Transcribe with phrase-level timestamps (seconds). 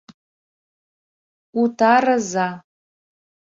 [1.61, 2.49] Утарыза...